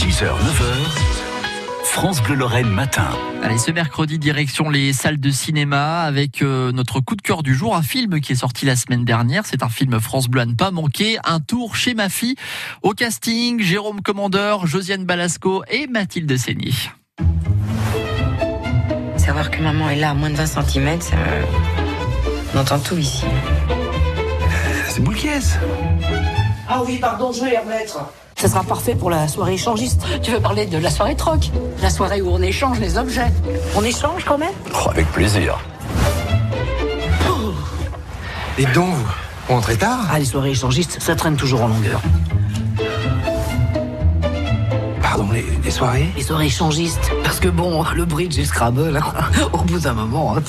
[0.00, 3.10] 6h, 9h, France Bleu Lorraine matin.
[3.42, 7.54] Allez, ce mercredi, direction les salles de cinéma avec euh, notre coup de cœur du
[7.54, 9.44] jour, un film qui est sorti la semaine dernière.
[9.44, 11.18] C'est un film France Bleu à ne pas manquer.
[11.24, 12.34] Un tour chez ma fille.
[12.80, 16.88] Au casting, Jérôme Commandeur, Josiane Balasco et Mathilde Seigny.
[19.18, 21.16] Savoir que maman est là à moins de 20 cm, ça...
[22.54, 23.26] on entend tout ici.
[24.88, 25.58] C'est Boulquies.
[26.66, 28.10] Ah oui, pardon, je vais les remettre.
[28.40, 30.00] Ça sera parfait pour la soirée échangiste.
[30.22, 31.50] Tu veux parler de la soirée troc
[31.82, 33.30] La soirée où on échange les objets.
[33.76, 34.54] On échange quand même?
[34.72, 35.58] Oh, avec plaisir.
[38.56, 38.94] Et donc, vous
[39.48, 40.06] vous rentrez tard?
[40.10, 42.00] Ah, les soirées échangistes, ça traîne toujours en longueur.
[45.02, 46.08] Pardon, les, les soirées?
[46.16, 47.10] Les soirées échangistes.
[47.22, 49.12] Parce que bon, le bridge et le Scrabble, hein,
[49.52, 50.34] au bout d'un moment.
[50.34, 50.40] hein.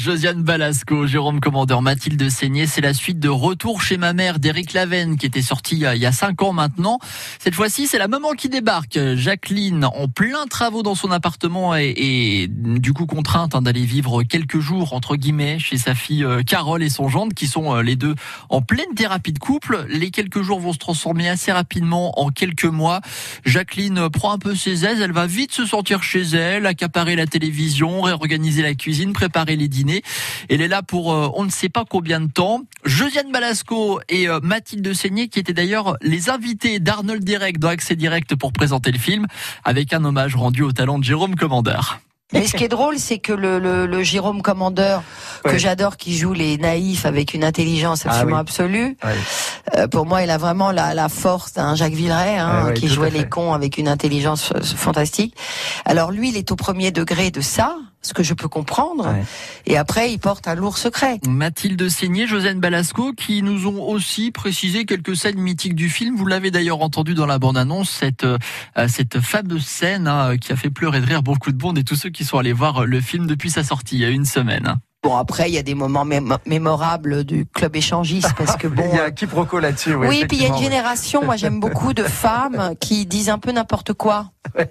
[0.00, 4.72] Josiane Balasco, Jérôme Commandeur, Mathilde Seigné, c'est la suite de Retour chez ma mère d'Éric
[4.72, 6.98] Lavenne qui était sorti il y a- il y a cinq ans maintenant.
[7.38, 8.98] Cette fois-ci, c'est la maman qui débarque.
[9.16, 14.58] Jacqueline, en plein travaux dans son appartement et, du coup contrainte hein, d'aller vivre quelques
[14.58, 17.96] jours entre guillemets chez sa fille euh, Carole et son gendre qui sont euh, les
[17.96, 18.14] deux
[18.48, 19.84] en pleine thérapie de couple.
[19.90, 23.02] Les quelques jours vont se transformer assez rapidement en quelques mois.
[23.44, 27.26] Jacqueline prend un peu ses aises, elle va vite se sentir chez elle, accaparer la
[27.26, 29.89] télévision, réorganiser la cuisine, préparer les dîners.
[30.48, 32.62] Elle est là pour euh, on ne sait pas combien de temps.
[32.84, 37.96] Josiane Balasco et euh, Mathilde Seigné qui étaient d'ailleurs les invités d'Arnold Direct dans Accès
[37.96, 39.26] Direct pour présenter le film
[39.64, 42.00] avec un hommage rendu au talent de Jérôme Commandeur.
[42.32, 45.02] Mais ce qui est drôle, c'est que le, le, le Jérôme Commandeur,
[45.42, 45.58] que Ouais.
[45.58, 48.40] j'adore, qui joue les naïfs avec une intelligence absolument oui.
[48.40, 48.96] absolue.
[49.76, 52.74] Euh, pour moi, il a vraiment la, la force d'un Jacques Villeray, hein, Ouais, ouais,
[52.74, 55.34] qui jouait les cons avec une intelligence euh, fantastique.
[55.84, 59.24] Alors lui, il est au premier degré de ça, ce que je peux comprendre, Ouais.
[59.66, 61.18] et après, il porte un lourd secret.
[61.28, 66.16] Mathilde Seigné, Josiane Balasco, qui nous ont aussi précisé quelques scènes mythiques du film.
[66.16, 68.38] Vous l'avez d'ailleurs entendu dans la bande-annonce, cette, euh,
[68.88, 71.96] cette fameuse scène hein, qui a fait pleurer de rire beaucoup de monde et tous
[71.96, 74.76] ceux qui sont allés voir le film depuis sa sortie il y a une semaine.
[75.02, 78.84] Bon, après, il y a des moments mémo- mémorables du club échangiste, parce que bon...
[78.92, 79.94] Il y a un quiproquo là-dessus.
[79.94, 80.60] Oui, Oui, puis il y a une ouais.
[80.62, 84.30] génération, moi j'aime beaucoup de femmes qui disent un peu n'importe quoi.
[84.58, 84.64] Euh,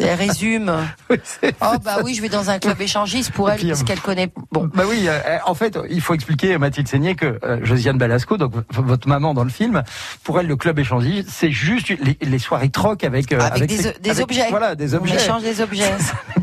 [0.00, 0.80] elles résument.
[1.10, 1.18] Oui,
[1.60, 4.30] Oh bah oui, je vais dans un club échangiste pour elle puis, parce qu'elle connaît.
[4.52, 8.36] Bon, Bah oui, euh, en fait, il faut expliquer Mathilde Seigné que euh, Josiane Balasco,
[8.36, 9.82] donc votre maman dans le film,
[10.24, 13.92] pour elle le club échangiste, c'est juste les, les soirées troc avec euh, avec, des,
[14.00, 14.46] des avec- objets.
[14.50, 15.16] Voilà, des On objets.
[15.16, 15.92] échange des objets.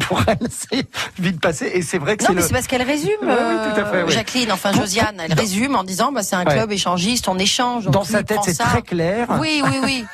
[0.08, 0.88] Pour elle, c'est
[1.20, 3.28] vite passé et c'est vrai que Non, c'est mais le c'est parce qu'elle résume, Ouais,
[3.30, 4.14] oui, tout à fait, euh, oui.
[4.14, 6.54] Jacqueline, enfin Josiane, elle résume en disant bah, c'est un Ouais.
[6.54, 7.86] club échangiste, on échange.
[7.86, 8.66] donc dans sa tête, c'est ça.
[8.66, 9.28] très clair.
[9.40, 10.06] Oui, oui, oui.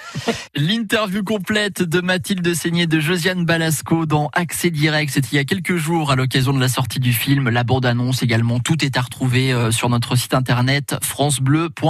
[0.56, 5.44] L'interview complète de Mathilde Seigné de Josiane Balasco dans Accès Direct, c'était il y a
[5.46, 7.50] quelques jours à l'occasion de la sortie du film.
[7.50, 11.90] La bande-annonce également, tout est à retrouver euh, sur notre site internet francebleu.fr.